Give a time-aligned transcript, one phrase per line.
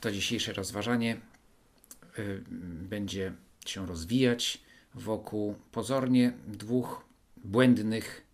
[0.00, 1.20] To dzisiejsze rozważanie
[2.18, 2.44] y,
[2.88, 3.32] będzie
[3.66, 4.58] się rozwijać
[4.94, 7.04] wokół pozornie dwóch
[7.36, 8.26] błędnych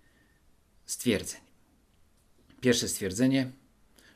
[0.87, 1.41] stwierdzeń.
[2.61, 3.51] Pierwsze stwierdzenie,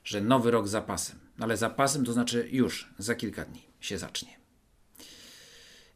[0.04, 4.40] że nowy rok zapasem, no ale zapasem to znaczy już za kilka dni się zacznie.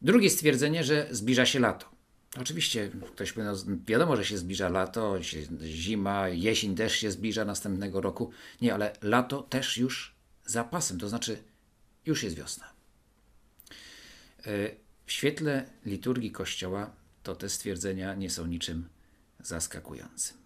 [0.02, 1.94] Drugie stwierdzenie, że zbliża się lato.
[2.40, 3.46] Oczywiście ktoś powie,
[3.86, 5.18] wiadomo, że się zbliża lato,
[5.62, 8.30] zima, jesień też się zbliża następnego roku.
[8.60, 10.13] Nie, ale lato też już
[10.46, 11.42] zapasem, to znaczy
[12.06, 12.72] już jest wiosna.
[14.38, 14.70] E,
[15.06, 16.90] w świetle liturgii Kościoła
[17.22, 18.88] to te stwierdzenia nie są niczym
[19.40, 20.36] zaskakującym.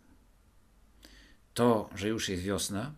[1.54, 2.94] To, że już jest wiosna,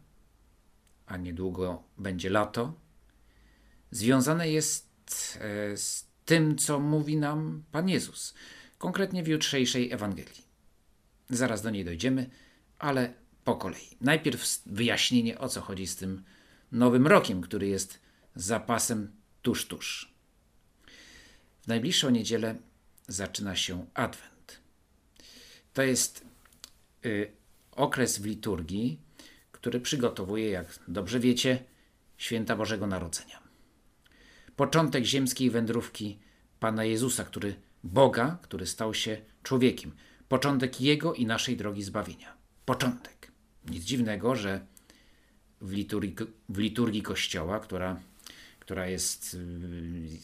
[1.06, 2.74] a niedługo będzie lato,
[3.90, 4.88] związane jest
[5.40, 8.34] e, z tym, co mówi nam Pan Jezus,
[8.78, 10.44] konkretnie w jutrzejszej Ewangelii.
[11.30, 12.30] Zaraz do niej dojdziemy,
[12.78, 13.12] ale
[13.44, 13.96] po kolei.
[14.00, 16.22] Najpierw wyjaśnienie, o co chodzi z tym
[16.72, 18.00] nowym rokiem, który jest
[18.34, 20.14] zapasem tuż, tuż.
[21.62, 22.54] W najbliższą niedzielę
[23.08, 24.60] zaczyna się Adwent.
[25.72, 26.24] To jest
[27.06, 27.32] y,
[27.72, 29.00] okres w liturgii,
[29.52, 31.64] który przygotowuje, jak dobrze wiecie,
[32.16, 33.40] święta Bożego Narodzenia.
[34.56, 36.18] Początek ziemskiej wędrówki
[36.60, 37.54] Pana Jezusa, który
[37.84, 39.92] Boga, który stał się człowiekiem.
[40.28, 42.36] Początek Jego i naszej drogi zbawienia.
[42.64, 43.32] Początek.
[43.70, 44.66] Nic dziwnego, że
[45.60, 46.16] w liturgii,
[46.48, 48.00] w liturgii Kościoła, która,
[48.60, 49.36] która jest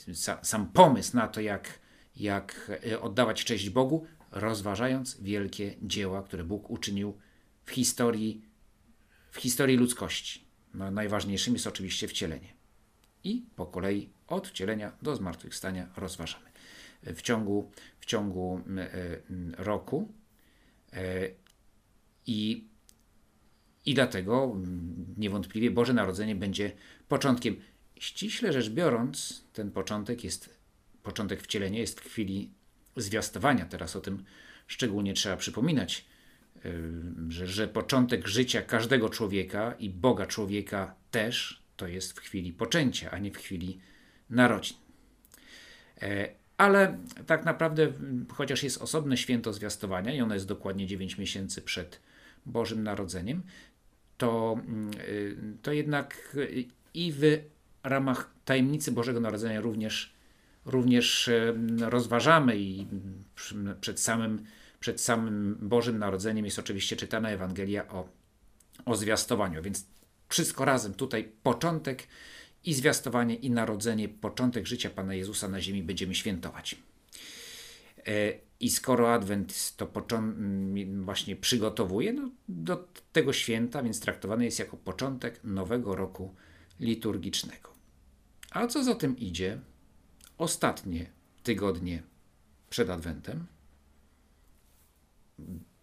[0.09, 1.79] y, sam pomysł na to, jak,
[2.17, 7.19] jak y, oddawać cześć Bogu, rozważając wielkie dzieła, które Bóg uczynił
[7.65, 8.43] w historii,
[9.31, 10.45] w historii ludzkości.
[10.75, 12.55] No, najważniejszym jest oczywiście wcielenie.
[13.25, 16.47] I po kolei od wcielenia do zmartwychwstania rozważamy.
[17.03, 17.71] W ciągu,
[18.01, 20.13] w ciągu e, roku
[22.27, 22.69] i,
[23.87, 24.57] i dlatego
[25.17, 26.73] niewątpliwie Boże Narodzenie będzie
[27.09, 27.57] początkiem.
[27.99, 30.59] Ściśle rzecz biorąc, ten początek jest,
[31.03, 32.51] początek wcielenia jest w chwili
[32.97, 33.67] zwiastowania.
[33.67, 34.25] Teraz o tym
[34.67, 36.07] szczególnie trzeba przypominać,
[37.29, 43.11] że, że początek życia każdego człowieka i Boga człowieka też to jest w chwili poczęcia,
[43.11, 43.81] a nie w chwili
[44.31, 44.77] narodzin.
[46.03, 47.93] E, ale tak naprawdę,
[48.33, 52.01] chociaż jest osobne święto zwiastowania i ono jest dokładnie 9 miesięcy przed
[52.47, 53.43] Bożym Narodzeniem,
[54.19, 56.37] to, mm, y, to jednak
[56.95, 57.21] i w
[57.83, 60.13] ramach tajemnicy Bożego Narodzenia również,
[60.65, 61.31] również
[61.81, 62.87] rozważamy i
[63.81, 64.45] przed samym,
[64.81, 68.09] przed samym Bożym Narodzeniem jest oczywiście czytana Ewangelia o,
[68.85, 69.87] o zwiastowaniu, więc
[70.29, 72.07] wszystko razem tutaj początek
[72.65, 76.77] i zwiastowanie, i narodzenie, początek życia Pana Jezusa na ziemi będziemy świętować.
[78.07, 79.89] E, I skoro Adwent to
[81.05, 86.35] właśnie przygotowuje no, do tego święta, więc traktowany jest jako początek nowego roku
[86.81, 87.71] liturgicznego.
[88.51, 89.61] A co za tym idzie?
[90.39, 91.11] Ostatnie
[91.43, 92.03] tygodnie
[92.71, 93.47] przed Adwentem,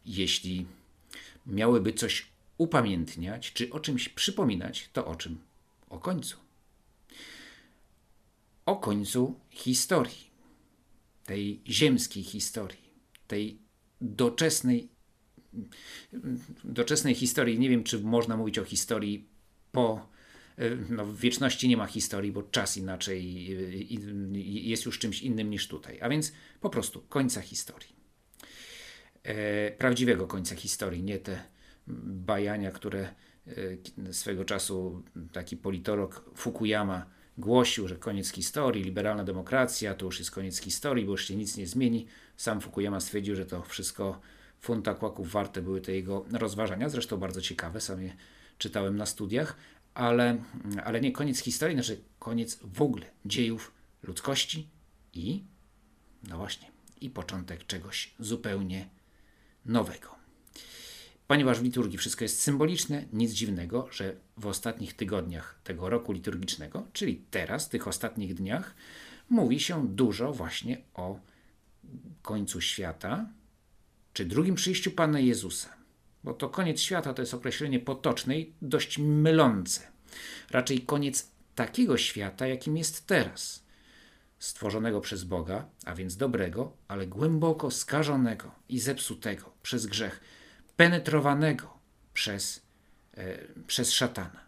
[0.05, 0.65] jeśli
[1.45, 5.39] miałyby coś upamiętniać, czy o czymś przypominać, to o czym?
[5.89, 6.43] O końcu
[8.65, 10.32] o końcu historii,
[11.25, 12.93] tej ziemskiej historii,
[13.27, 13.59] tej
[14.01, 14.89] doczesnej,
[16.63, 17.59] doczesnej historii.
[17.59, 19.29] Nie wiem, czy można mówić o historii
[19.71, 20.13] po.
[20.89, 23.45] No, w wieczności nie ma historii, bo czas inaczej
[24.67, 26.01] jest już czymś innym niż tutaj.
[26.01, 27.95] A więc po prostu końca historii.
[29.23, 31.43] E, prawdziwego końca historii, nie te
[31.87, 33.15] bajania, które
[34.07, 37.05] e, swego czasu taki politolog Fukuyama
[37.37, 41.57] głosił, że koniec historii, liberalna demokracja, to już jest koniec historii, bo już się nic
[41.57, 42.07] nie zmieni.
[42.37, 44.19] Sam Fukuyama stwierdził, że to wszystko
[44.59, 48.15] funta kłaków warte były te jego rozważania, zresztą bardzo ciekawe, sam je
[48.57, 49.57] czytałem na studiach,
[49.93, 50.37] ale,
[50.83, 53.71] ale nie koniec historii, znaczy koniec w ogóle dziejów
[54.03, 54.67] ludzkości
[55.13, 55.43] i,
[56.23, 56.71] no właśnie,
[57.01, 58.89] i początek czegoś zupełnie
[59.65, 60.22] nowego.
[61.27, 66.87] Ponieważ w liturgii wszystko jest symboliczne, nic dziwnego, że w ostatnich tygodniach tego roku liturgicznego,
[66.93, 68.75] czyli teraz, tych ostatnich dniach,
[69.29, 71.19] mówi się dużo właśnie o
[72.21, 73.29] końcu świata,
[74.13, 75.69] czy drugim przyjściu Pana Jezusa.
[76.23, 79.81] Bo to koniec świata to jest określenie potoczne i dość mylące.
[80.51, 83.63] Raczej koniec takiego świata, jakim jest teraz.
[84.39, 90.21] Stworzonego przez Boga, a więc dobrego, ale głęboko skażonego i zepsutego przez grzech,
[90.77, 91.77] penetrowanego
[92.13, 92.61] przez,
[93.17, 93.37] e,
[93.67, 94.43] przez szatana,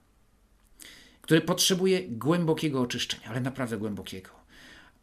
[1.21, 4.29] który potrzebuje głębokiego oczyszczenia, ale naprawdę głębokiego.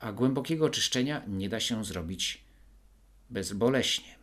[0.01, 2.45] A głębokiego oczyszczenia nie da się zrobić
[3.31, 4.15] bezboleśnie.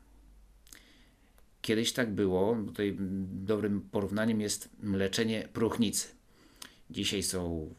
[1.62, 2.98] Kiedyś tak było, tutaj
[3.32, 6.08] dobrym porównaniem jest mleczenie próchnicy.
[6.90, 7.74] Dzisiaj są,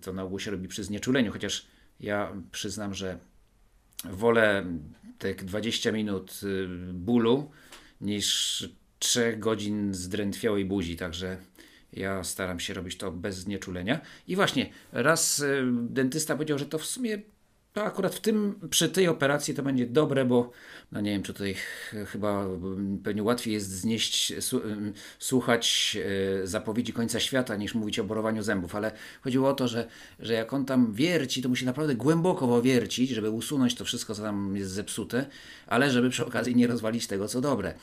[0.00, 1.66] to na ogół się robi przy znieczuleniu, chociaż
[2.00, 3.18] ja przyznam, że
[4.04, 4.66] wolę
[5.18, 7.50] te 20 minut y, bólu
[8.02, 8.68] niż
[8.98, 11.36] 3 godzin zdrętwiałej buzi, także
[11.92, 14.00] ja staram się robić to bez znieczulenia.
[14.28, 17.18] I właśnie raz y, dentysta powiedział, że to w sumie
[17.72, 20.50] to akurat w tym, przy tej operacji to będzie dobre, bo
[20.92, 21.54] no nie wiem, czy tutaj
[22.06, 22.46] chyba
[23.04, 24.32] pewnie łatwiej jest znieść,
[25.18, 25.96] słuchać
[26.42, 29.88] e, zapowiedzi końca świata, niż mówić o borowaniu zębów, ale chodziło o to, że,
[30.20, 34.22] że jak on tam wierci, to musi naprawdę głęboko wiercić, żeby usunąć to wszystko, co
[34.22, 35.26] tam jest zepsute,
[35.66, 37.74] ale żeby przy okazji nie rozwalić tego, co dobre.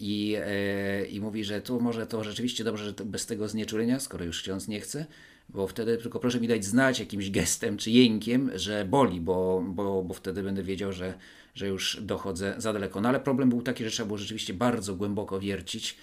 [0.00, 4.24] I, e, i mówi, że tu może to rzeczywiście dobrze, że bez tego znieczulenia, skoro
[4.24, 5.06] już ksiądz nie chce,
[5.48, 10.02] bo wtedy tylko proszę mi dać znać jakimś gestem czy jękiem, że boli, bo, bo,
[10.02, 11.14] bo wtedy będę wiedział, że,
[11.54, 13.00] że już dochodzę za daleko.
[13.00, 15.96] No ale problem był taki, że trzeba było rzeczywiście bardzo głęboko wiercić,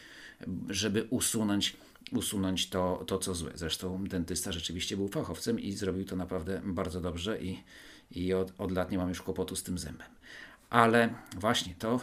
[0.69, 1.77] żeby usunąć,
[2.11, 3.51] usunąć to, to, co złe.
[3.55, 7.57] Zresztą dentysta rzeczywiście był fachowcem i zrobił to naprawdę bardzo dobrze i,
[8.11, 10.07] i od, od lat nie mam już kłopotu z tym zębem
[10.71, 11.99] ale właśnie to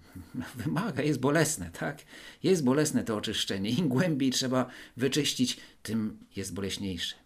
[0.56, 2.02] wymaga, jest bolesne, tak?
[2.42, 3.70] Jest bolesne to oczyszczenie.
[3.70, 7.16] Im głębiej trzeba wyczyścić, tym jest boleśniejsze.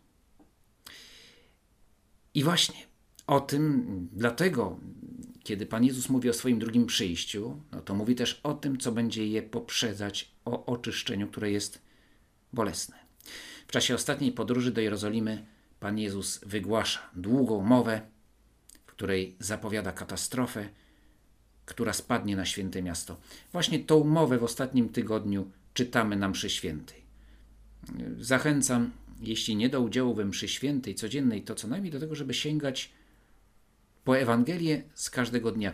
[2.35, 2.77] I właśnie
[3.27, 4.81] o tym, dlatego,
[5.43, 8.93] kiedy Pan Jezus mówi o swoim drugim przyjściu, no to mówi też o tym, co
[8.93, 11.83] będzie je poprzedzać, o oczyszczeniu, które jest
[12.53, 12.97] bolesne.
[13.67, 15.47] W czasie ostatniej podróży do Jerozolimy
[15.81, 18.01] Pan Jezus wygłasza długą mowę,
[18.87, 20.69] w której zapowiada katastrofę,
[21.65, 23.17] która spadnie na święte miasto.
[23.53, 27.05] Właśnie tą mowę w ostatnim tygodniu czytamy na mszy świętej.
[28.19, 28.91] Zachęcam,
[29.21, 32.91] jeśli nie do udziału we mszy świętej codziennej, to co najmniej do tego, żeby sięgać
[34.05, 35.73] po Ewangelię z każdego dnia.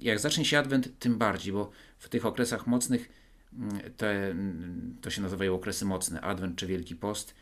[0.00, 3.08] Jak zacznie się Adwent, tym bardziej, bo w tych okresach mocnych,
[3.52, 7.34] mm, te, mm, to się nazywają okresy mocne, Adwent czy Wielki Post,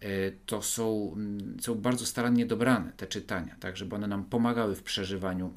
[0.00, 4.74] e, to są, mm, są bardzo starannie dobrane te czytania, tak żeby one nam pomagały
[4.74, 5.54] w przeżywaniu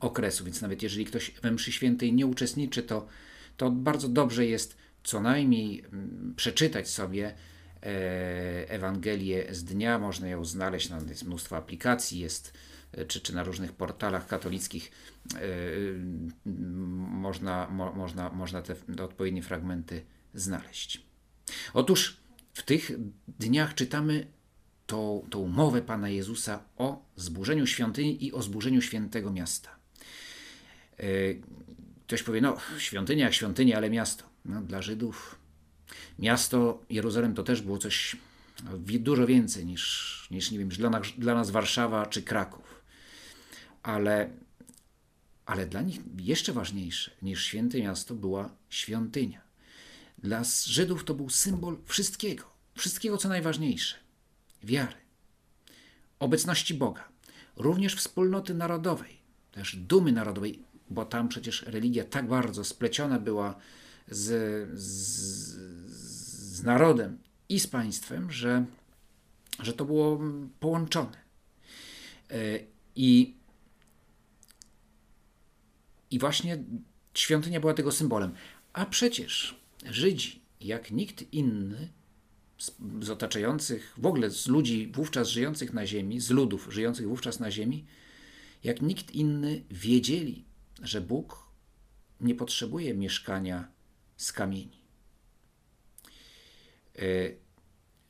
[0.00, 0.44] okresu.
[0.44, 3.06] Więc nawet jeżeli ktoś we mszy świętej nie uczestniczy, to,
[3.56, 7.34] to bardzo dobrze jest co najmniej mm, przeczytać sobie
[7.82, 9.98] e, Ewangelię z dnia.
[9.98, 12.52] Można ją znaleźć, na jest mnóstwo aplikacji, jest
[12.92, 14.90] e, czy, czy na różnych portalach katolickich
[15.34, 15.38] e,
[16.96, 20.02] można, mo, można, można te odpowiednie fragmenty
[20.34, 21.02] znaleźć.
[21.74, 22.16] Otóż
[22.54, 22.92] w tych
[23.28, 24.26] dniach czytamy
[24.86, 29.79] tą, tą mowę Pana Jezusa o zburzeniu świątyni i o zburzeniu świętego miasta.
[31.00, 31.04] E,
[32.06, 34.24] ktoś powie, no świątynia jak świątynia, ale miasto.
[34.44, 35.38] No, dla Żydów
[36.18, 38.16] miasto Jeruzalem to też było coś
[38.64, 42.82] no, dużo więcej niż, niż nie wiem, dla nas, dla nas Warszawa czy Kraków.
[43.82, 44.30] Ale,
[45.46, 49.40] ale dla nich jeszcze ważniejsze niż święte miasto była świątynia.
[50.18, 52.44] Dla Żydów to był symbol wszystkiego,
[52.74, 53.96] wszystkiego co najważniejsze
[54.62, 54.96] wiary,
[56.18, 57.08] obecności Boga,
[57.56, 59.16] również wspólnoty narodowej,
[59.52, 63.54] też dumy narodowej, bo tam przecież religia tak bardzo spleciona była
[64.08, 64.88] z, z,
[66.56, 67.18] z narodem
[67.48, 68.64] i z państwem, że,
[69.62, 70.20] że to było
[70.60, 71.16] połączone.
[72.30, 72.36] E,
[72.96, 73.34] I,
[76.10, 76.64] I właśnie
[77.14, 78.32] świątynia była tego symbolem.
[78.72, 81.88] A przecież Żydzi, jak nikt inny,
[82.58, 87.40] z, z otaczających, w ogóle z ludzi wówczas żyjących na ziemi, z ludów żyjących wówczas
[87.40, 87.84] na ziemi,
[88.64, 90.44] jak nikt inny wiedzieli,
[90.80, 91.50] że Bóg
[92.20, 93.68] nie potrzebuje mieszkania
[94.16, 94.80] z kamieni.
[96.98, 97.02] E,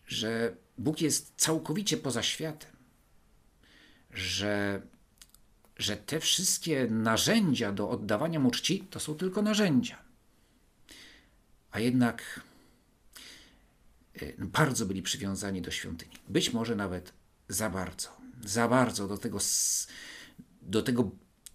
[0.06, 2.70] że Bóg jest całkowicie poza światem,
[4.10, 4.82] że,
[5.76, 9.98] że te wszystkie narzędzia do oddawania mu czci to są tylko narzędzia.
[11.70, 12.40] A jednak
[14.14, 16.16] e, bardzo byli przywiązani do świątyni.
[16.28, 17.12] Być może nawet
[17.48, 18.20] za bardzo.
[18.44, 19.38] Za bardzo do tego,
[20.62, 21.10] do tego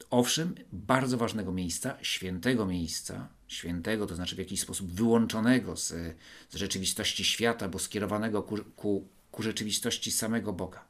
[0.10, 5.88] owszem, bardzo ważnego miejsca, świętego miejsca, świętego, to znaczy w jakiś sposób wyłączonego z,
[6.50, 10.86] z rzeczywistości świata, bo skierowanego ku, ku, ku rzeczywistości samego Boga.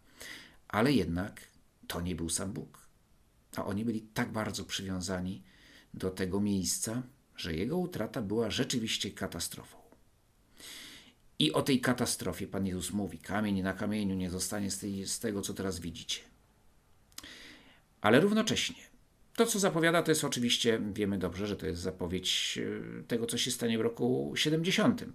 [0.68, 1.42] Ale jednak
[1.88, 2.88] to nie był sam Bóg.
[3.56, 5.44] A oni byli tak bardzo przywiązani
[5.94, 7.04] do tego miejsca,
[7.36, 9.78] że jego utrata była rzeczywiście katastrofą.
[11.40, 15.20] I o tej katastrofie Pan Jezus mówi: kamień na kamieniu nie zostanie z, tej, z
[15.20, 16.22] tego, co teraz widzicie.
[18.02, 18.84] Ale równocześnie
[19.36, 22.60] to, co zapowiada, to jest oczywiście, wiemy dobrze, że to jest zapowiedź
[23.00, 25.06] e, tego, co się stanie w roku 70.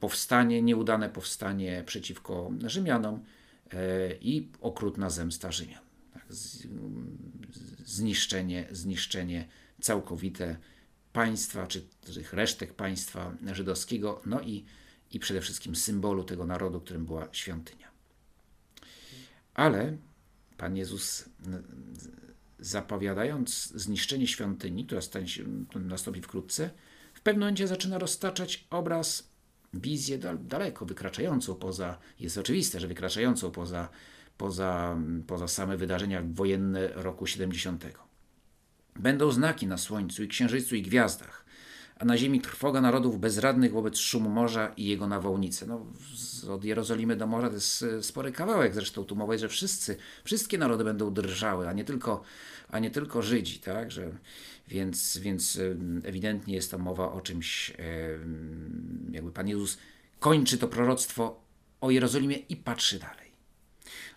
[0.00, 3.24] Powstanie, nieudane powstanie przeciwko Rzymianom
[3.72, 5.80] e, i okrutna zemsta Rzymian.
[6.14, 6.26] Tak,
[7.84, 9.48] zniszczenie, zniszczenie
[9.80, 10.56] całkowite
[11.12, 11.82] państwa, czy
[12.14, 14.64] tych resztek państwa żydowskiego, no i,
[15.10, 17.88] i przede wszystkim symbolu tego narodu, którym była świątynia.
[19.54, 19.96] Ale
[20.56, 21.24] Pan Jezus
[22.62, 26.70] zapowiadając zniszczenie świątyni, która stanie się, nastąpi wkrótce,
[27.14, 29.28] w pewnym momencie zaczyna roztaczać obraz,
[29.74, 33.88] wizję daleko wykraczającą poza, jest oczywiste, że wykraczającą poza,
[34.36, 37.84] poza, poza same wydarzenia wojenne roku 70.
[38.96, 41.41] Będą znaki na słońcu i księżycu i gwiazdach,
[42.02, 45.66] a na ziemi trwoga narodów bezradnych wobec szumu morza i jego nawałnice.
[45.66, 45.86] No,
[46.50, 49.96] od Jerozolimy do morza to jest e, spory kawałek, zresztą tu mowa jest, że wszyscy,
[50.24, 52.22] wszystkie narody będą drżały, a nie tylko,
[52.68, 53.90] a nie tylko Żydzi, tak?
[53.90, 54.12] Że,
[54.68, 57.74] więc, więc e, ewidentnie jest to mowa o czymś, e,
[59.10, 59.78] jakby Pan Jezus
[60.20, 61.42] kończy to proroctwo
[61.80, 63.32] o Jerozolimie i patrzy dalej.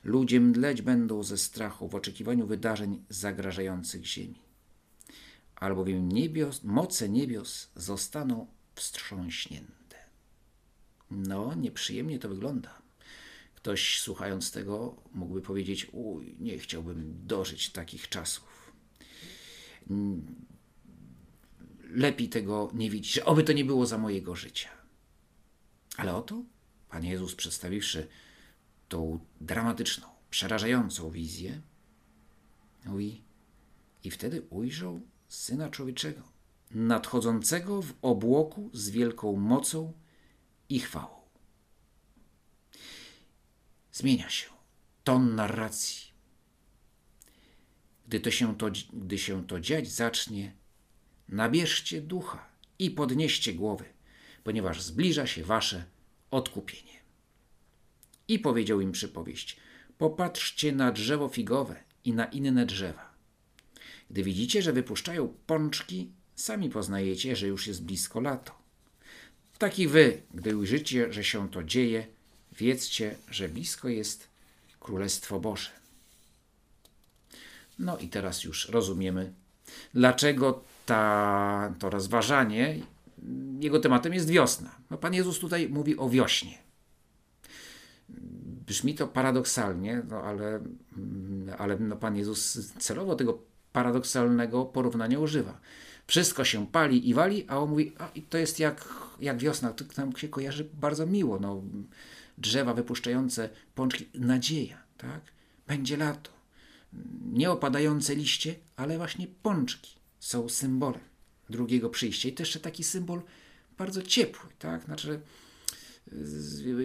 [0.03, 4.44] Ludzie mdleć będą ze strachu w oczekiwaniu wydarzeń zagrażających ziemi
[5.55, 9.97] albowiem niebios, moce niebios zostaną wstrząśnięte.
[11.11, 12.81] No, nieprzyjemnie to wygląda.
[13.55, 18.73] Ktoś słuchając tego mógłby powiedzieć: Uj, nie chciałbym dożyć takich czasów.
[21.89, 24.69] Lepiej tego nie widzieć, oby to nie było za mojego życia.
[25.97, 26.43] Ale oto
[26.89, 28.07] Pan Jezus, przedstawiwszy
[28.89, 31.61] tą dramatyczną, przerażającą wizję,
[32.85, 33.21] mówi:
[34.03, 36.21] I wtedy ujrzał Syna Człowieczego,
[36.71, 39.93] nadchodzącego w obłoku z wielką mocą
[40.69, 41.15] i chwałą.
[43.91, 44.49] Zmienia się
[45.03, 46.11] ton narracji.
[48.07, 50.53] Gdy, to się, to, gdy się to dziać zacznie,
[51.29, 53.85] nabierzcie ducha i podnieście głowy,
[54.43, 55.85] ponieważ zbliża się wasze
[56.31, 56.99] odkupienie.
[58.27, 59.57] I powiedział im przypowieść:
[59.97, 63.04] Popatrzcie na drzewo figowe i na inne drzewa.
[64.09, 68.51] Gdy widzicie, że wypuszczają pączki, sami poznajecie, że już jest blisko lato.
[69.57, 72.07] Tak i wy, gdy ujrzycie, że się to dzieje,
[72.57, 74.27] wiedzcie, że blisko jest
[74.79, 75.69] Królestwo Boże.
[77.79, 79.33] No i teraz już rozumiemy,
[79.93, 82.79] dlaczego ta, to rozważanie,
[83.59, 84.75] jego tematem jest wiosna.
[84.89, 86.57] No, Pan Jezus tutaj mówi o wiośnie.
[88.67, 90.59] Brzmi to paradoksalnie, no ale,
[91.57, 93.39] ale no Pan Jezus celowo tego
[93.75, 95.59] paradoksalnego porównania używa.
[96.07, 98.89] Wszystko się pali i wali, a on mówi, a to jest jak,
[99.19, 101.39] jak wiosna, to nam się kojarzy bardzo miło.
[101.39, 101.63] No,
[102.37, 105.21] drzewa wypuszczające pączki, nadzieja, tak?
[105.67, 106.31] Będzie lato.
[107.33, 111.01] Nie opadające liście, ale właśnie pączki są symbolem
[111.49, 112.29] drugiego przyjścia.
[112.29, 113.21] I to jeszcze taki symbol
[113.77, 114.83] bardzo ciepły, tak?
[114.83, 115.19] Znaczy,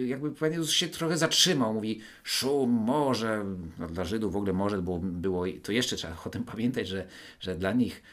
[0.05, 3.45] jakby Pan Jezus się trochę zatrzymał, mówi szum, morze,
[3.79, 7.07] no dla Żydów w ogóle morze było, było to jeszcze trzeba o tym pamiętać, że,
[7.39, 8.03] że dla nich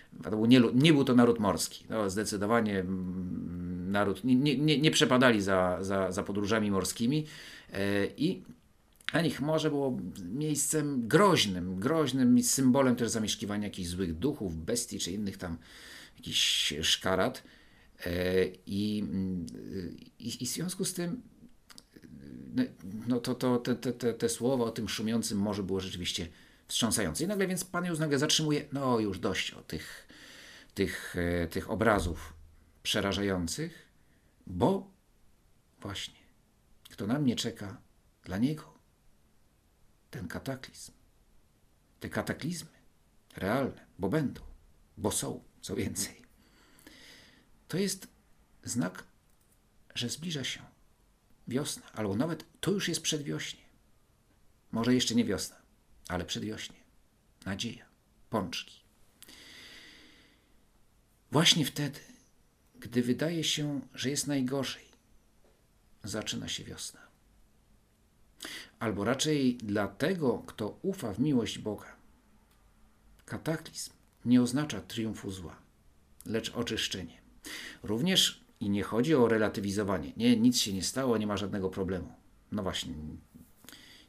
[0.49, 1.85] nie, nie był to naród morski.
[1.91, 7.27] No, zdecydowanie mm, naród, nie, nie, nie przepadali za, za, za podróżami morskimi
[7.73, 8.43] e, i
[9.13, 9.99] dla nich morze było
[10.33, 15.57] miejscem groźnym, groźnym symbolem też zamieszkiwania jakichś złych duchów, bestii czy innych tam
[16.17, 17.43] jakichś szkarat.
[18.07, 19.05] E, I,
[20.19, 21.23] i, i w związku z tym
[22.55, 22.65] no,
[23.07, 26.29] no to, to te, te, te słowa o tym szumiącym morzu było rzeczywiście
[26.69, 27.25] wstrząsające.
[27.25, 30.09] I nagle więc Pan już nagle zatrzymuje, no już dość o tych,
[30.75, 32.35] tych, e, tych obrazów
[32.83, 33.89] przerażających,
[34.47, 34.91] bo
[35.81, 36.21] właśnie,
[36.91, 37.81] kto na mnie czeka,
[38.25, 38.75] dla niego
[40.11, 40.93] ten kataklizm,
[42.01, 42.71] te kataklizmy
[43.37, 44.41] realne, bo będą,
[44.97, 46.18] bo są, co więcej
[47.69, 48.09] to jest
[48.65, 49.05] znak,
[49.95, 50.63] że zbliża się
[51.49, 53.61] wiosna, albo nawet to już jest przedwiośnie.
[54.73, 55.57] Może jeszcze nie wiosna,
[56.09, 56.77] ale przedwiośnie.
[57.45, 57.87] Nadzieja,
[58.31, 58.81] pączki.
[61.31, 62.01] Właśnie wtedy,
[62.81, 64.85] gdy wydaje się, że jest najgorzej,
[66.05, 67.01] zaczyna się wiosna.
[68.79, 71.97] Albo raczej dla tego, kto ufa w miłość Boga.
[73.25, 73.93] Kataklizm
[74.25, 75.57] nie oznacza triumfu zła,
[76.27, 77.18] lecz oczyszczenie.
[77.83, 80.13] Również i nie chodzi o relatywizowanie.
[80.17, 82.13] Nie, nic się nie stało, nie ma żadnego problemu.
[82.53, 82.95] No właśnie,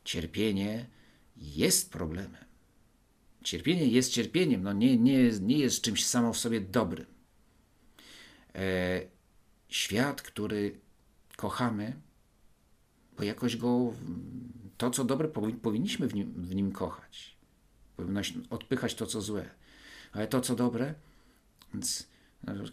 [0.03, 0.85] cierpienie
[1.37, 2.45] jest problemem.
[3.43, 7.05] Cierpienie jest cierpieniem, no nie, nie, nie jest czymś samo w sobie dobrym.
[8.55, 9.01] E,
[9.69, 10.79] świat, który
[11.35, 11.93] kochamy,
[13.17, 13.93] bo jakoś go,
[14.77, 15.27] to co dobre,
[15.61, 17.35] powinniśmy w nim, w nim kochać.
[17.97, 19.49] Powinno odpychać to co złe.
[20.11, 20.93] Ale to co dobre,
[21.73, 22.07] więc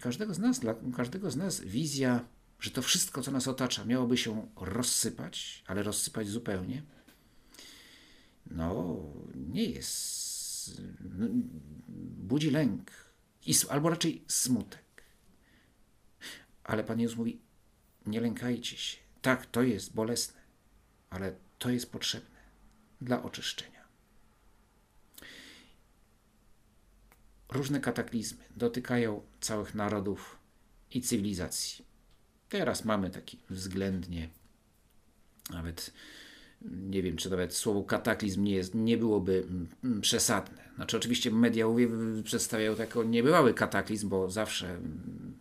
[0.01, 2.25] każdego z nas, dla każdego z nas wizja,
[2.61, 6.83] że to wszystko, co nas otacza, miałoby się rozsypać, ale rozsypać zupełnie,
[8.51, 8.97] no
[9.35, 10.83] nie jest,
[11.19, 11.27] no,
[12.19, 12.91] budzi lęk,
[13.69, 14.85] albo raczej smutek.
[16.65, 17.41] Ale Pan Jezus mówi,
[18.07, 18.99] nie lękajcie się.
[19.23, 20.41] Tak, to jest bolesne,
[21.11, 22.37] ale to jest potrzebne
[23.01, 23.76] dla oczyszczenia.
[27.53, 30.39] Różne kataklizmy dotykają całych narodów
[30.91, 31.85] i cywilizacji.
[32.49, 34.29] Teraz mamy taki względnie,
[35.51, 35.93] nawet
[36.71, 39.47] nie wiem, czy nawet słowo kataklizm nie, jest, nie byłoby
[39.83, 40.69] mm, przesadne.
[40.77, 41.67] Znaczy, oczywiście media
[42.25, 45.39] przedstawiają jako niebywały kataklizm, bo zawsze mm,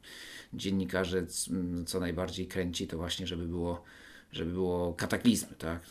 [0.54, 1.26] dziennikarze
[1.86, 3.84] co najbardziej kręci to właśnie, żeby było
[4.32, 5.82] żeby było kataklizmy, tak?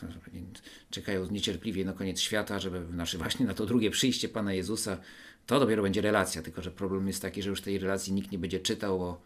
[0.89, 4.97] Czekają niecierpliwie na koniec świata, żeby znaczy właśnie na to drugie przyjście Pana Jezusa,
[5.45, 8.39] to dopiero będzie relacja, tylko że problem jest taki, że już tej relacji nikt nie
[8.39, 9.21] będzie czytał, bo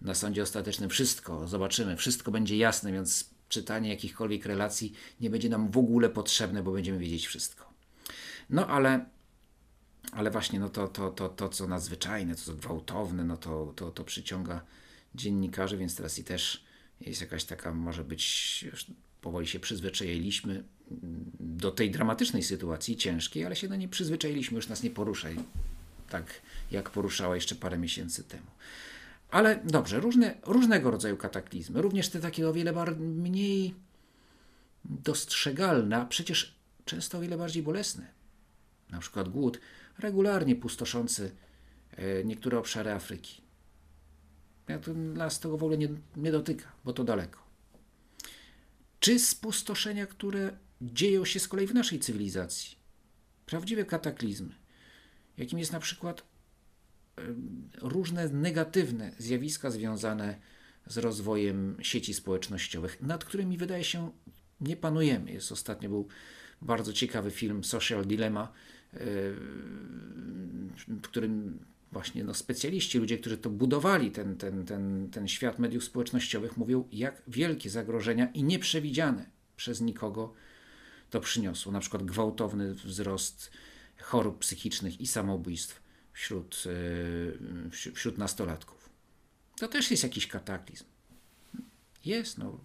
[0.00, 5.70] na sądzie ostatecznym wszystko zobaczymy, wszystko będzie jasne, więc czytanie jakichkolwiek relacji nie będzie nam
[5.70, 7.74] w ogóle potrzebne, bo będziemy wiedzieć wszystko.
[8.50, 9.04] No ale,
[10.12, 13.90] ale właśnie no to, to, to, to, co nadzwyczajne, to co gwałtowne, no to, to,
[13.90, 14.64] to przyciąga
[15.14, 16.64] dziennikarzy, więc teraz i też
[17.00, 18.86] jest jakaś taka, może być, już
[19.20, 20.64] powoli się przyzwyczailiśmy
[21.40, 25.28] do tej dramatycznej sytuacji, ciężkiej, ale się do niej przyzwyczailiśmy, już nas nie porusza,
[26.08, 26.24] tak
[26.70, 28.46] jak poruszała jeszcze parę miesięcy temu.
[29.30, 33.74] Ale dobrze, różne, różnego rodzaju kataklizmy, również te takie o wiele mniej
[34.84, 38.06] dostrzegalne, a przecież często o wiele bardziej bolesne.
[38.90, 39.60] Na przykład głód
[39.98, 41.30] regularnie pustoszący
[41.96, 43.42] e, niektóre obszary Afryki.
[44.68, 47.44] Ja to, nas tego w ogóle nie, nie dotyka, bo to daleko.
[49.00, 50.52] Czy spustoszenia, które
[50.92, 52.76] dzieją się z kolei w naszej cywilizacji?
[53.46, 54.54] Prawdziwe kataklizmy,
[55.38, 56.22] jakim jest na przykład
[57.80, 60.38] różne negatywne zjawiska związane
[60.86, 64.10] z rozwojem sieci społecznościowych, nad którymi wydaje się
[64.60, 65.32] nie panujemy.
[65.32, 66.08] Jest ostatnio był
[66.62, 68.52] bardzo ciekawy film Social Dilemma,
[70.88, 71.58] w którym
[71.92, 76.88] właśnie no, specjaliści, ludzie, którzy to budowali, ten, ten, ten, ten świat mediów społecznościowych, mówią,
[76.92, 80.32] jak wielkie zagrożenia i nieprzewidziane przez nikogo
[81.14, 81.72] to przyniosło.
[81.72, 83.50] Na przykład gwałtowny wzrost
[84.00, 86.64] chorób psychicznych i samobójstw wśród,
[87.70, 88.90] e, wśród nastolatków.
[89.56, 90.84] To też jest jakiś kataklizm.
[92.04, 92.60] Jest, no,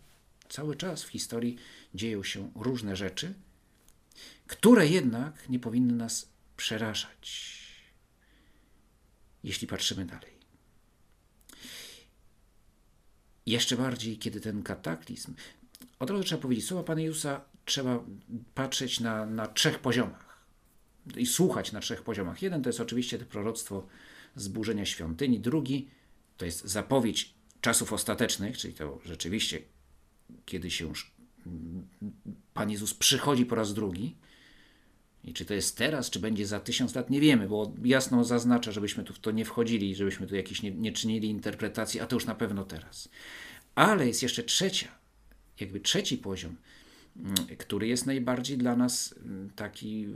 [0.50, 1.58] cały czas w historii
[1.96, 3.34] dzieją się różne rzeczy,
[4.48, 7.50] które jednak nie powinny nas przerażać
[9.44, 10.40] jeśli patrzymy dalej.
[13.46, 15.34] Jeszcze bardziej, kiedy ten kataklizm,
[16.00, 18.04] od razu trzeba powiedzieć, słowa Pana Jezusa trzeba
[18.54, 20.46] patrzeć na, na trzech poziomach
[21.18, 22.42] i słuchać na trzech poziomach.
[22.42, 23.88] Jeden to jest oczywiście to proroctwo
[24.36, 25.90] zburzenia świątyni, drugi
[26.38, 29.62] to jest zapowiedź czasów ostatecznych, czyli to rzeczywiście,
[30.46, 31.12] kiedy się już
[32.54, 34.16] Pan Jezus przychodzi po raz drugi,
[35.24, 38.72] i czy to jest teraz, czy będzie za tysiąc lat, nie wiemy, bo jasno zaznacza,
[38.72, 42.16] żebyśmy tu w to nie wchodzili, żebyśmy tu jakieś nie, nie czynili interpretacji, a to
[42.16, 43.10] już na pewno teraz.
[43.76, 44.88] Ale jest jeszcze trzecia,
[45.60, 46.56] jakby trzeci poziom,
[47.58, 50.10] który jest najbardziej dla nas mm, taki, yy,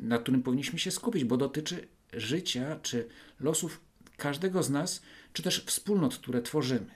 [0.00, 3.08] na którym powinniśmy się skupić, bo dotyczy życia czy
[3.40, 3.80] losów
[4.16, 6.90] każdego z nas, czy też wspólnot, które tworzymy.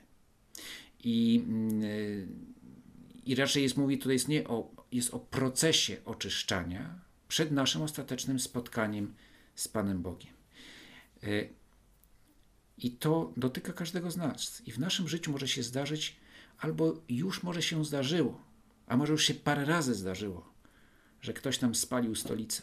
[1.05, 1.45] I,
[3.25, 8.41] i raczej jest mówi tutaj jest nie o jest o procesie oczyszczania przed naszym ostatecznym
[8.41, 9.15] spotkaniem
[9.55, 10.33] z Panem Bogiem.
[12.79, 14.63] I to dotyka każdego z nas.
[14.67, 16.17] I w naszym życiu może się zdarzyć,
[16.59, 18.48] albo już może się zdarzyło,
[18.89, 20.53] a może już się parę razy zdarzyło,
[21.21, 22.63] że ktoś nam spalił stolicę,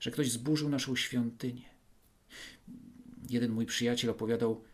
[0.00, 1.70] że ktoś zburzył naszą świątynię.
[3.30, 4.64] Jeden mój przyjaciel opowiadał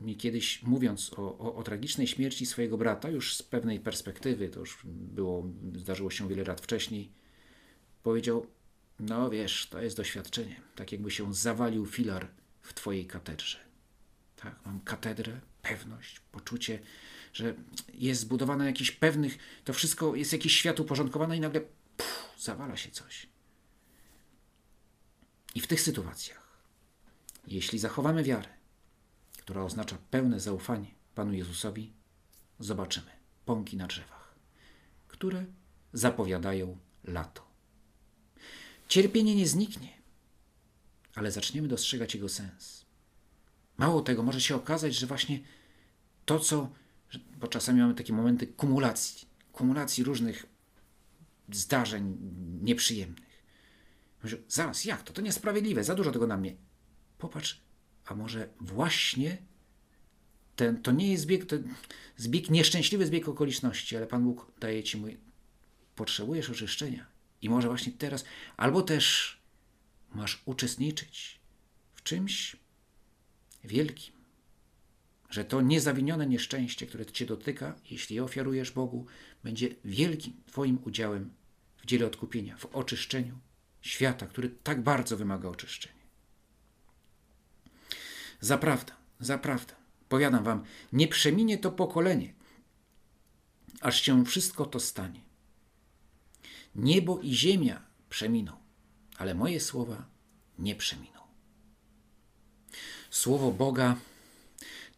[0.00, 4.60] mi kiedyś, mówiąc o, o, o, tragicznej śmierci swojego brata, już z pewnej perspektywy, to
[4.60, 5.46] już było,
[5.76, 7.12] zdarzyło się wiele lat wcześniej,
[8.02, 8.46] powiedział:
[9.00, 12.28] No wiesz, to jest doświadczenie, tak jakby się zawalił filar
[12.60, 13.58] w Twojej katedrze.
[14.36, 16.78] Tak, mam katedrę, pewność, poczucie,
[17.32, 17.54] że
[17.94, 21.60] jest zbudowane jakiś pewnych, to wszystko jest jakiś świat uporządkowany i nagle
[21.96, 23.26] puf, zawala się coś.
[25.54, 26.62] I w tych sytuacjach,
[27.46, 28.48] jeśli zachowamy wiarę,
[29.38, 31.92] która oznacza pełne zaufanie Panu Jezusowi,
[32.58, 33.10] zobaczymy
[33.44, 34.34] pąki na drzewach,
[35.08, 35.44] które
[35.92, 37.46] zapowiadają lato.
[38.88, 39.88] Cierpienie nie zniknie,
[41.14, 42.84] ale zaczniemy dostrzegać jego sens.
[43.76, 45.40] Mało tego, może się okazać, że właśnie
[46.24, 46.70] to, co
[47.40, 50.46] bo czasami mamy takie momenty kumulacji, kumulacji różnych
[51.52, 52.16] zdarzeń
[52.62, 53.32] nieprzyjemnych.
[54.24, 55.12] Mówię, zaraz, jak to?
[55.12, 56.56] To niesprawiedliwe, za dużo tego na mnie.
[57.18, 57.60] Popatrz,
[58.04, 59.38] a może właśnie
[60.56, 61.44] ten, to nie jest zbieg,
[62.16, 65.18] zbieg, nieszczęśliwy zbieg okoliczności, ale Pan Bóg daje Ci mój,
[65.96, 67.06] potrzebujesz oczyszczenia.
[67.42, 68.24] I może właśnie teraz,
[68.56, 69.36] albo też
[70.14, 71.40] masz uczestniczyć
[71.94, 72.56] w czymś
[73.64, 74.21] wielkim.
[75.32, 79.06] Że to niezawinione nieszczęście, które Cię dotyka, jeśli je ofiarujesz Bogu,
[79.44, 81.30] będzie wielkim Twoim udziałem
[81.76, 83.38] w dziele odkupienia, w oczyszczeniu
[83.80, 86.02] świata, który tak bardzo wymaga oczyszczenia.
[88.40, 89.74] Zaprawdę, zaprawdę,
[90.08, 92.34] powiadam Wam, nie przeminie to pokolenie,
[93.80, 95.20] aż się wszystko to stanie.
[96.74, 98.52] Niebo i ziemia przeminą,
[99.18, 100.06] ale moje słowa
[100.58, 101.20] nie przeminą.
[103.10, 103.96] Słowo Boga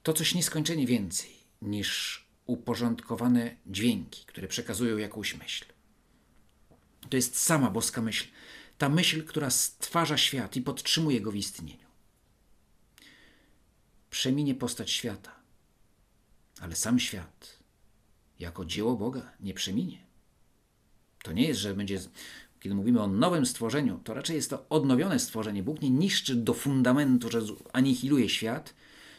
[0.04, 1.30] to coś nieskończenie więcej
[1.62, 5.64] niż uporządkowane dźwięki, które przekazują jakąś myśl.
[7.10, 8.24] To jest sama boska myśl,
[8.78, 11.86] ta myśl, która stwarza świat i podtrzymuje go w istnieniu.
[14.10, 15.32] Przeminie postać świata,
[16.60, 17.58] ale sam świat,
[18.38, 19.98] jako dzieło Boga, nie przeminie.
[21.22, 22.00] To nie jest, że będzie,
[22.60, 25.62] kiedy mówimy o nowym stworzeniu, to raczej jest to odnowione stworzenie.
[25.62, 27.40] Bóg nie niszczy do fundamentu, że
[27.72, 28.74] anihiluje świat,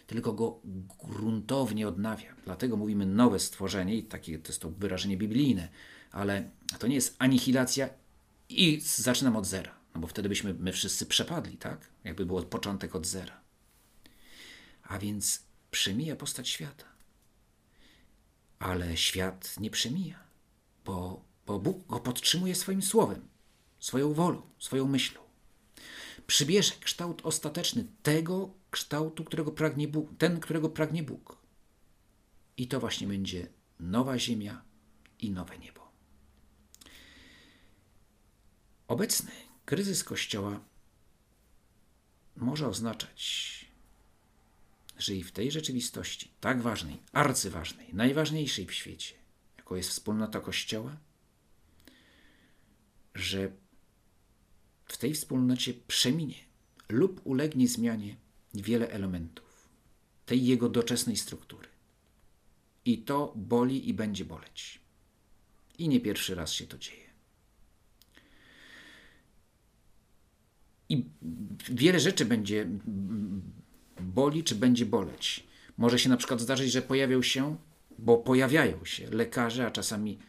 [0.07, 0.61] tylko go
[1.03, 2.35] gruntownie odnawia.
[2.45, 5.69] Dlatego mówimy nowe stworzenie i takie to jest to wyrażenie biblijne,
[6.11, 7.89] ale to nie jest anihilacja
[8.49, 11.89] i zaczynam od zera, no bo wtedy byśmy my wszyscy przepadli, tak?
[12.03, 13.41] Jakby było początek od zera.
[14.83, 16.85] A więc przemija postać świata.
[18.59, 20.19] Ale świat nie przemija,
[20.85, 23.27] bo, bo Bóg go podtrzymuje swoim słowem,
[23.79, 25.21] swoją wolą, swoją myślą.
[26.27, 31.38] Przybierze kształt ostateczny tego kształtu, którego pragnie Bóg, ten, którego pragnie Bóg.
[32.57, 33.47] I to właśnie będzie
[33.79, 34.61] nowa ziemia
[35.19, 35.91] i nowe niebo.
[38.88, 39.31] Obecny
[39.65, 40.59] kryzys Kościoła
[42.35, 43.21] może oznaczać,
[44.97, 49.15] że i w tej rzeczywistości, tak ważnej, arcyważnej, najważniejszej w świecie,
[49.57, 50.97] jaką jest wspólnota Kościoła,
[53.13, 53.51] że
[54.85, 56.39] w tej wspólnocie przeminie
[56.89, 58.24] lub ulegnie zmianie
[58.61, 59.69] wiele elementów
[60.25, 61.67] tej jego doczesnej struktury.
[62.85, 64.79] I to boli i będzie boleć.
[65.77, 67.05] I nie pierwszy raz się to dzieje.
[70.89, 71.05] I
[71.69, 72.67] wiele rzeczy będzie
[74.01, 75.43] boli, czy będzie boleć.
[75.77, 77.57] Może się na przykład zdarzyć, że pojawią się,
[77.99, 80.19] bo pojawiają się lekarze, a czasami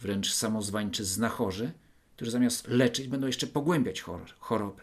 [0.00, 1.72] wręcz samozwańczy znachorzy,
[2.16, 4.04] którzy zamiast leczyć, będą jeszcze pogłębiać
[4.38, 4.82] chorobę.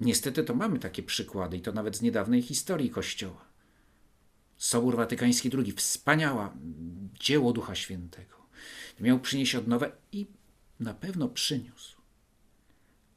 [0.00, 3.44] Niestety to mamy takie przykłady i to nawet z niedawnej historii Kościoła.
[4.56, 6.54] Sobór Watykański II, wspaniała
[7.20, 8.36] dzieło Ducha Świętego.
[9.00, 10.26] Miał przynieść odnowę i
[10.80, 11.98] na pewno przyniósł.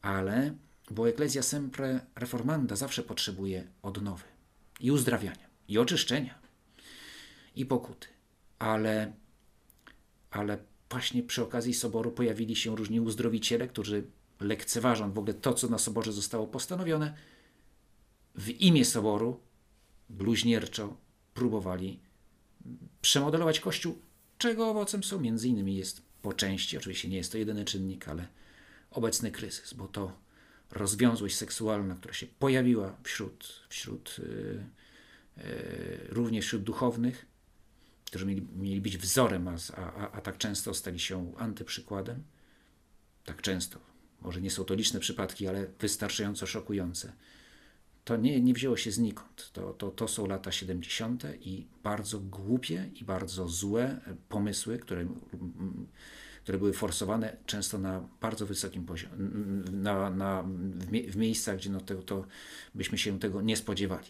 [0.01, 0.55] Ale,
[0.91, 4.23] bo Ecclesia Sempre Reformanda zawsze potrzebuje odnowy
[4.79, 6.39] i uzdrawiania, i oczyszczenia,
[7.55, 8.07] i pokuty.
[8.59, 9.13] Ale,
[10.31, 10.57] ale
[10.89, 14.03] właśnie przy okazji Soboru pojawili się różni uzdrowiciele, którzy
[14.41, 17.13] lekceważąc w ogóle to, co na Soborze zostało postanowione,
[18.35, 19.39] w imię Soboru
[20.09, 20.97] bluźnierczo
[21.33, 21.99] próbowali
[23.01, 23.97] przemodelować Kościół,
[24.37, 28.27] czego owocem są między innymi jest po części, oczywiście nie jest to jedyny czynnik, ale
[28.91, 30.17] obecny kryzys, bo to
[30.71, 34.63] rozwiązłość seksualna, która się pojawiła wśród, wśród yy,
[35.37, 35.43] yy,
[36.09, 37.25] również wśród duchownych,
[38.05, 42.23] którzy mieli, mieli być wzorem, a, a, a tak często stali się antyprzykładem,
[43.25, 43.79] tak często,
[44.21, 47.13] może nie są to liczne przypadki, ale wystarczająco szokujące.
[48.03, 49.51] To nie, nie wzięło się znikąd.
[49.53, 51.23] To, to, to są lata 70.
[51.41, 55.07] i bardzo głupie i bardzo złe pomysły, które,
[56.43, 59.15] które były forsowane często na bardzo wysokim poziomie,
[59.71, 60.43] na, na,
[61.09, 62.25] w, miejscach, gdzie no to, to
[62.75, 64.07] byśmy się tego nie spodziewali.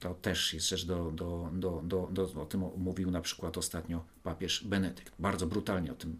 [0.00, 4.04] To też jest rzecz do, do, do, do, do, o tym mówił na przykład ostatnio
[4.22, 5.12] papież Benedykt.
[5.18, 6.18] Bardzo brutalnie o tym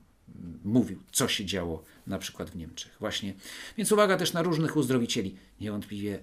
[0.65, 2.97] mówił, co się działo na przykład w Niemczech.
[3.01, 3.35] Właśnie.
[3.77, 5.37] Więc uwaga też na różnych uzdrowicieli.
[5.61, 6.23] Niewątpliwie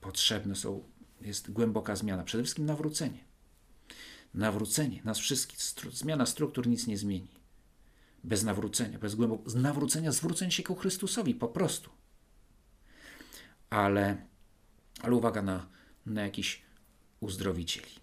[0.00, 0.82] potrzebne są,
[1.20, 2.22] jest głęboka zmiana.
[2.22, 3.24] Przede wszystkim nawrócenie.
[4.34, 5.62] Nawrócenie nas wszystkich.
[5.62, 7.40] Stru, zmiana struktur nic nie zmieni.
[8.24, 11.90] Bez nawrócenia, bez głębokiego nawrócenia, zwrócenia się ku Chrystusowi po prostu.
[13.70, 14.26] Ale,
[15.02, 15.66] ale uwaga na,
[16.06, 16.62] na jakichś
[17.20, 18.00] uzdrowicieli.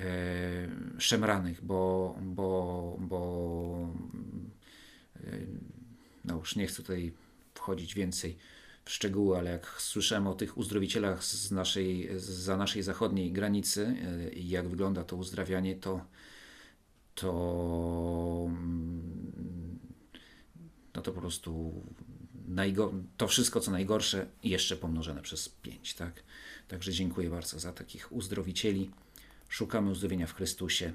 [0.00, 3.88] E, szemranych, bo, bo, bo
[5.16, 5.38] e,
[6.24, 7.12] no już nie chcę tutaj
[7.54, 8.38] wchodzić więcej
[8.84, 13.96] w szczegóły, ale jak słyszałem o tych uzdrowicielach z naszej, za naszej zachodniej granicy
[14.32, 16.04] i jak wygląda to uzdrawianie, to,
[17.14, 19.78] to, mm,
[20.94, 21.82] no to po prostu
[23.16, 25.94] to wszystko, co najgorsze, jeszcze pomnożone przez pięć.
[25.94, 26.22] Tak?
[26.68, 28.90] Także dziękuję bardzo za takich uzdrowicieli.
[29.50, 30.92] Szukamy uzdrowienia w Chrystusie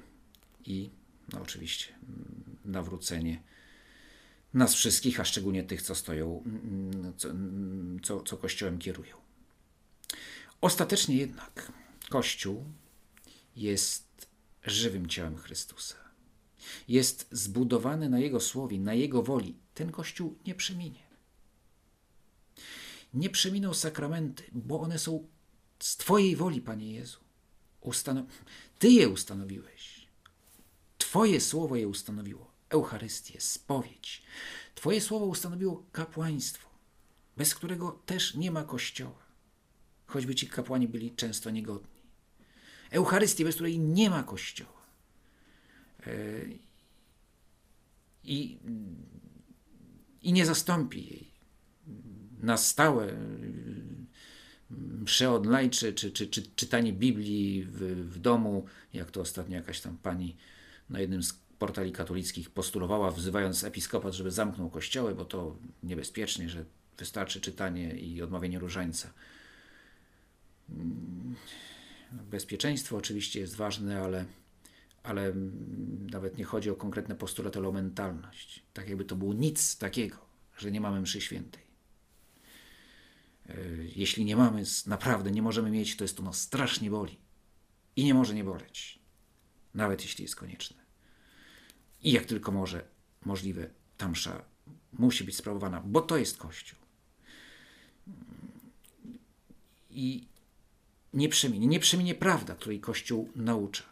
[0.64, 0.90] i
[1.32, 3.42] no oczywiście mm, nawrócenie
[4.54, 9.16] nas wszystkich, a szczególnie tych, co stoją, mm, co, mm, co, co Kościołem kierują.
[10.60, 11.72] Ostatecznie jednak
[12.08, 12.64] Kościół
[13.56, 14.26] jest
[14.64, 15.96] żywym ciałem Chrystusa.
[16.88, 19.56] Jest zbudowany na Jego słowie, na Jego woli.
[19.74, 21.06] Ten Kościół nie przeminie.
[23.14, 25.28] Nie przeminą sakramenty, bo one są
[25.78, 27.25] z Twojej woli, Panie Jezu.
[28.78, 30.06] Ty je ustanowiłeś.
[30.98, 32.50] Twoje słowo je ustanowiło.
[32.68, 34.22] Eucharystię, spowiedź.
[34.74, 36.68] Twoje słowo ustanowiło kapłaństwo,
[37.36, 39.26] bez którego też nie ma kościoła,
[40.06, 42.02] choćby ci kapłani byli często niegodni.
[42.90, 44.82] Eucharystię, bez której nie ma kościoła.
[46.06, 46.12] E,
[48.24, 48.58] I,
[50.22, 51.30] i nie zastąpi jej
[52.38, 53.16] na stałe
[54.70, 57.78] msze online, czy, czy, czy, czy czytanie Biblii w,
[58.14, 60.36] w domu, jak to ostatnio jakaś tam pani
[60.90, 66.64] na jednym z portali katolickich postulowała, wzywając episkopat, żeby zamknął kościoły, bo to niebezpiecznie, że
[66.98, 69.12] wystarczy czytanie i odmawianie różańca.
[70.70, 71.34] Mm,
[72.12, 74.24] bezpieczeństwo oczywiście jest ważne, ale,
[75.02, 75.32] ale
[76.10, 78.62] nawet nie chodzi o konkretne postulaty, ale o mentalność.
[78.72, 80.16] Tak jakby to było nic takiego,
[80.58, 81.65] że nie mamy mszy świętej.
[83.48, 83.54] E,
[83.96, 87.18] jeśli nie mamy, naprawdę nie możemy mieć, to jest to nas strasznie boli.
[87.96, 88.98] I nie może nie boleć.
[89.74, 90.76] Nawet jeśli jest konieczne.
[92.02, 92.84] I jak tylko może
[93.24, 94.44] możliwe, ta msza
[94.92, 96.78] musi być sprawowana, bo to jest Kościół.
[99.90, 100.26] I
[101.14, 103.84] nie przeminie, nie przeminie prawda, której Kościół naucza.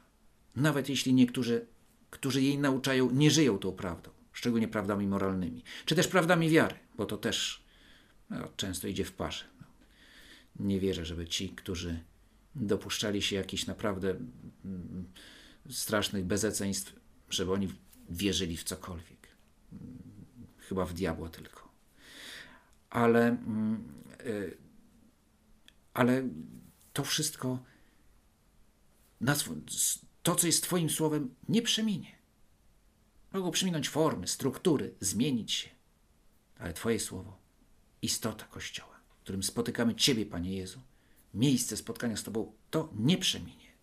[0.57, 1.67] Nawet jeśli niektórzy,
[2.11, 7.07] którzy jej nauczają, nie żyją tą prawdą, szczególnie prawdami moralnymi, czy też prawdami wiary, bo
[7.07, 7.64] to też
[8.57, 9.45] często idzie w parze.
[9.61, 9.67] No.
[10.67, 12.01] Nie wierzę, żeby ci, którzy
[12.55, 14.11] dopuszczali się jakichś naprawdę
[14.65, 15.05] mm,
[15.71, 16.93] strasznych bezeceństw,
[17.31, 17.75] żeby oni
[18.11, 19.29] wierzyli w cokolwiek.
[20.59, 21.69] Chyba w diabła tylko.
[22.91, 23.85] Ale, mm,
[24.21, 24.57] y,
[25.95, 26.29] ale
[26.93, 27.65] to wszystko,
[30.23, 32.19] to co jest Twoim słowem, nie przeminie.
[33.33, 35.71] Mogą przeminąć formy, struktury, zmienić się,
[36.59, 37.44] ale Twoje słowo,
[38.05, 40.81] istota Kościoła, w którym spotykamy Ciebie, Panie Jezu,
[41.35, 43.75] miejsce spotkania z Tobą, to nie przeminie.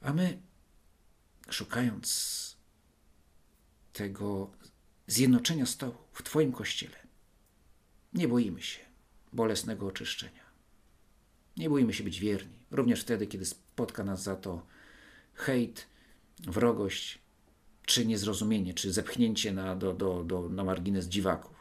[0.00, 0.38] A my
[1.50, 2.56] szukając
[3.92, 4.50] tego
[5.06, 6.96] zjednoczenia stołu w Twoim kościele,
[8.14, 8.80] nie boimy się
[9.32, 10.46] bolesnego oczyszczenia.
[11.56, 14.66] Nie boimy się być wierni, również wtedy, kiedy spotka nas za to
[15.34, 15.86] hejt,
[16.38, 17.18] wrogość,
[17.86, 21.55] czy niezrozumienie, czy zepchnięcie na, do, do, do, na margines dziwaków.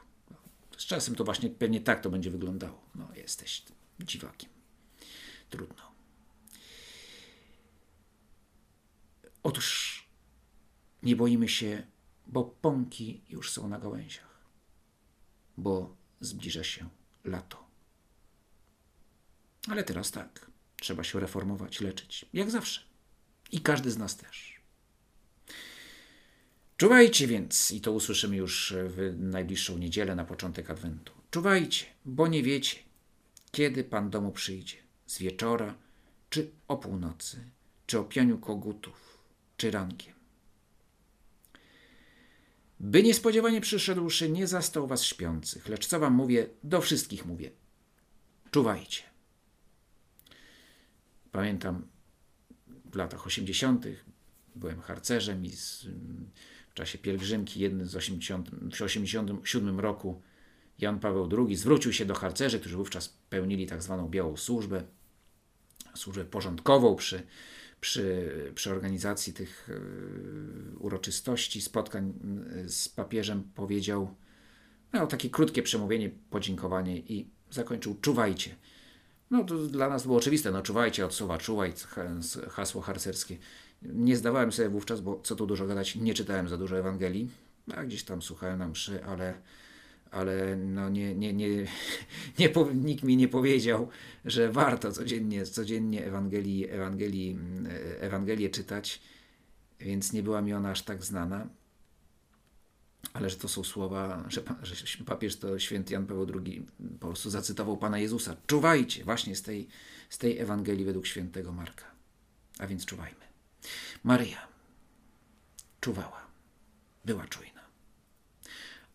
[0.78, 2.90] Z czasem to właśnie pewnie tak to będzie wyglądało.
[2.96, 3.64] No, jesteś
[4.00, 4.50] dziwakiem.
[5.50, 5.92] Trudno.
[9.44, 9.96] Otóż
[11.04, 11.88] nie boimy się,
[12.28, 14.40] bo pąki już są na gałęziach,
[15.58, 16.90] bo zbliża się
[17.24, 17.66] lato.
[19.68, 22.82] Ale teraz tak, trzeba się reformować, leczyć, jak zawsze.
[23.52, 24.55] I każdy z nas też.
[26.78, 31.14] Czuwajcie więc, i to usłyszymy już w najbliższą niedzielę na początek Adwentu.
[31.32, 32.78] Czuwajcie, bo nie wiecie,
[33.52, 34.78] kiedy Pan domu przyjdzie.
[35.06, 35.76] Z wieczora,
[36.30, 37.52] czy o północy,
[37.86, 39.18] czy o pianiu kogutów
[39.58, 40.14] czy rankiem.
[42.80, 47.52] By niespodziewanie przyszedłszy, nie zastał was śpiących, lecz co wam mówię, do wszystkich mówię.
[48.52, 49.04] Czuwajcie.
[51.32, 51.88] Pamiętam
[52.86, 53.86] w latach 80.
[54.56, 55.88] byłem harcerzem i z,
[56.76, 60.22] czasie pielgrzymki, jedny z 80, w 87 roku
[60.80, 64.84] Jan Paweł II zwrócił się do harcerzy, którzy wówczas pełnili tak zwaną białą służbę,
[65.96, 67.24] służbę porządkową przy
[67.86, 72.14] przy, przy organizacji tych e, uroczystości, spotkań
[72.68, 74.16] z papieżem powiedział
[74.94, 78.56] miał takie krótkie przemówienie, podziękowanie i zakończył czuwajcie.
[79.32, 81.74] No to dla nas było oczywiste, no czuwajcie słowa czuwaj,
[82.50, 83.38] hasło harcerskie.
[83.94, 87.30] Nie zdawałem sobie wówczas, bo co tu dużo gadać, nie czytałem za dużo Ewangelii,
[87.76, 89.34] a gdzieś tam słuchałem na mszy, ale
[90.12, 91.48] ale no nie, nie, nie,
[92.40, 93.90] nie, nikt mi nie powiedział,
[94.26, 97.40] że warto codziennie, codziennie Ewangelii, Ewangelii,
[98.00, 99.02] Ewangelię czytać,
[99.80, 101.48] więc nie była mi ona aż tak znana.
[103.14, 106.66] ale że to są słowa, że, pa- że papież to święty Jan Paweł II
[107.00, 108.36] po prostu zacytował Pana Jezusa.
[108.48, 109.68] Czuwajcie właśnie z tej,
[110.10, 111.86] z tej Ewangelii według świętego Marka.
[112.60, 113.25] A więc czuwajmy.
[114.06, 114.48] Maryja
[115.82, 116.28] czuwała,
[117.06, 117.62] była czujna.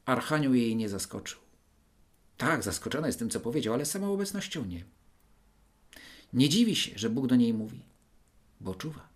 [0.05, 1.41] Archanioł jej nie zaskoczył.
[2.37, 4.85] Tak, zaskoczona jest tym, co powiedział, ale samą obecnością nie.
[6.33, 7.83] Nie dziwi się, że Bóg do niej mówi,
[8.61, 9.09] bo czuwa.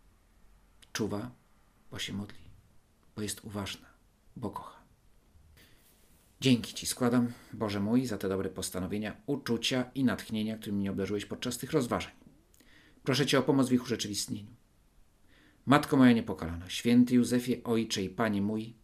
[0.92, 1.30] Czuwa,
[1.90, 2.44] bo się modli,
[3.16, 3.86] bo jest uważna,
[4.36, 4.82] bo kocha.
[6.40, 11.26] Dzięki Ci składam, Boże mój, za te dobre postanowienia, uczucia i natchnienia, którymi mnie obdarzyłeś
[11.26, 12.12] podczas tych rozważań.
[13.02, 14.63] Proszę Cię o pomoc w ich urzeczywistnieniu.
[15.66, 18.74] Matko moja niepokalana, święty Józefie, Ojcze i Panie mój,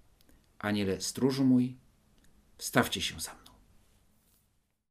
[0.59, 1.77] Aniele stróżu mój,
[2.57, 3.40] wstawcie się za.